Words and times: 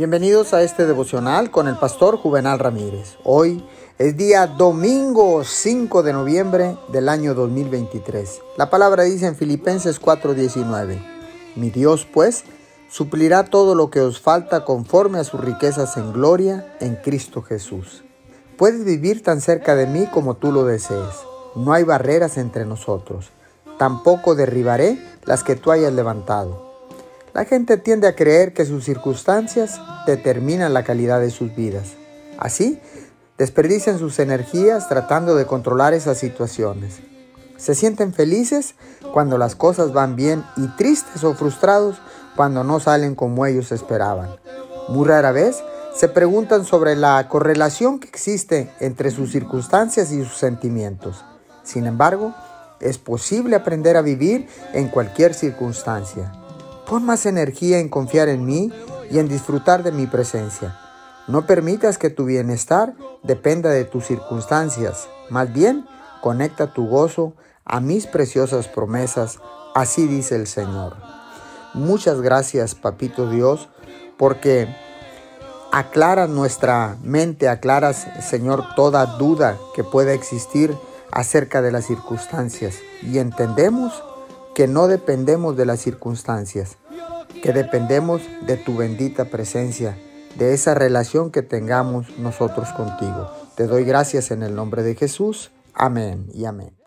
Bienvenidos 0.00 0.54
a 0.54 0.62
este 0.62 0.86
devocional 0.86 1.50
con 1.50 1.68
el 1.68 1.76
pastor 1.76 2.16
Juvenal 2.16 2.58
Ramírez. 2.58 3.18
Hoy 3.22 3.62
es 3.98 4.16
día 4.16 4.46
domingo 4.46 5.44
5 5.44 6.02
de 6.02 6.14
noviembre 6.14 6.78
del 6.88 7.06
año 7.06 7.34
2023. 7.34 8.40
La 8.56 8.70
palabra 8.70 9.02
dice 9.02 9.26
en 9.26 9.36
Filipenses 9.36 10.00
4:19, 10.00 11.02
Mi 11.54 11.68
Dios 11.68 12.08
pues 12.10 12.44
suplirá 12.88 13.44
todo 13.44 13.74
lo 13.74 13.90
que 13.90 14.00
os 14.00 14.22
falta 14.22 14.64
conforme 14.64 15.18
a 15.18 15.24
sus 15.24 15.38
riquezas 15.38 15.98
en 15.98 16.14
gloria 16.14 16.78
en 16.80 16.96
Cristo 16.96 17.42
Jesús. 17.42 18.02
Puedes 18.56 18.86
vivir 18.86 19.22
tan 19.22 19.42
cerca 19.42 19.74
de 19.74 19.86
mí 19.86 20.06
como 20.06 20.38
tú 20.38 20.50
lo 20.50 20.64
desees. 20.64 21.14
No 21.54 21.74
hay 21.74 21.84
barreras 21.84 22.38
entre 22.38 22.64
nosotros. 22.64 23.32
Tampoco 23.78 24.34
derribaré 24.34 24.98
las 25.26 25.44
que 25.44 25.56
tú 25.56 25.70
hayas 25.70 25.92
levantado. 25.92 26.69
La 27.32 27.44
gente 27.44 27.76
tiende 27.76 28.08
a 28.08 28.16
creer 28.16 28.52
que 28.52 28.64
sus 28.64 28.84
circunstancias 28.84 29.80
determinan 30.06 30.74
la 30.74 30.82
calidad 30.82 31.20
de 31.20 31.30
sus 31.30 31.54
vidas. 31.54 31.92
Así, 32.38 32.80
desperdician 33.38 33.98
sus 33.98 34.18
energías 34.18 34.88
tratando 34.88 35.36
de 35.36 35.46
controlar 35.46 35.94
esas 35.94 36.18
situaciones. 36.18 36.98
Se 37.56 37.74
sienten 37.74 38.12
felices 38.12 38.74
cuando 39.12 39.38
las 39.38 39.54
cosas 39.54 39.92
van 39.92 40.16
bien 40.16 40.44
y 40.56 40.66
tristes 40.76 41.22
o 41.22 41.34
frustrados 41.34 42.00
cuando 42.34 42.64
no 42.64 42.80
salen 42.80 43.14
como 43.14 43.46
ellos 43.46 43.70
esperaban. 43.70 44.30
Muy 44.88 45.06
rara 45.06 45.30
vez 45.30 45.62
se 45.94 46.08
preguntan 46.08 46.64
sobre 46.64 46.96
la 46.96 47.28
correlación 47.28 48.00
que 48.00 48.08
existe 48.08 48.70
entre 48.80 49.10
sus 49.10 49.30
circunstancias 49.30 50.10
y 50.10 50.24
sus 50.24 50.36
sentimientos. 50.36 51.24
Sin 51.62 51.86
embargo, 51.86 52.34
es 52.80 52.98
posible 52.98 53.56
aprender 53.56 53.96
a 53.96 54.02
vivir 54.02 54.48
en 54.72 54.88
cualquier 54.88 55.34
circunstancia. 55.34 56.32
Pon 56.90 57.04
más 57.04 57.24
energía 57.24 57.78
en 57.78 57.88
confiar 57.88 58.28
en 58.28 58.44
mí 58.44 58.72
y 59.12 59.20
en 59.20 59.28
disfrutar 59.28 59.84
de 59.84 59.92
mi 59.92 60.08
presencia. 60.08 60.76
No 61.28 61.46
permitas 61.46 61.98
que 61.98 62.10
tu 62.10 62.24
bienestar 62.24 62.94
dependa 63.22 63.70
de 63.70 63.84
tus 63.84 64.06
circunstancias. 64.06 65.08
Más 65.28 65.52
bien, 65.52 65.86
conecta 66.20 66.72
tu 66.72 66.88
gozo 66.88 67.34
a 67.64 67.78
mis 67.78 68.08
preciosas 68.08 68.66
promesas. 68.66 69.38
Así 69.72 70.08
dice 70.08 70.34
el 70.34 70.48
Señor. 70.48 70.96
Muchas 71.74 72.20
gracias, 72.22 72.74
Papito 72.74 73.30
Dios, 73.30 73.68
porque 74.16 74.66
aclaras 75.70 76.28
nuestra 76.28 76.96
mente, 77.04 77.48
aclaras, 77.48 78.08
Señor, 78.20 78.64
toda 78.74 79.06
duda 79.06 79.56
que 79.76 79.84
pueda 79.84 80.12
existir 80.12 80.76
acerca 81.12 81.62
de 81.62 81.70
las 81.70 81.86
circunstancias. 81.86 82.78
Y 83.00 83.18
entendemos 83.18 84.02
que 84.60 84.68
no 84.68 84.88
dependemos 84.88 85.56
de 85.56 85.64
las 85.64 85.80
circunstancias, 85.80 86.76
que 87.42 87.54
dependemos 87.54 88.20
de 88.46 88.58
tu 88.58 88.76
bendita 88.76 89.24
presencia, 89.24 89.96
de 90.36 90.52
esa 90.52 90.74
relación 90.74 91.30
que 91.30 91.40
tengamos 91.40 92.18
nosotros 92.18 92.68
contigo. 92.72 93.30
Te 93.54 93.66
doy 93.66 93.84
gracias 93.84 94.30
en 94.30 94.42
el 94.42 94.54
nombre 94.54 94.82
de 94.82 94.96
Jesús. 94.96 95.50
Amén 95.72 96.28
y 96.34 96.44
amén. 96.44 96.79